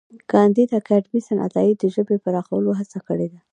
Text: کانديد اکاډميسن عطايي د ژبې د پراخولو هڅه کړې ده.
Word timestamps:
کانديد 0.31 0.69
اکاډميسن 0.79 1.37
عطايي 1.47 1.73
د 1.77 1.83
ژبې 1.95 2.15
د 2.19 2.21
پراخولو 2.25 2.71
هڅه 2.79 2.99
کړې 3.07 3.27
ده. 3.31 3.39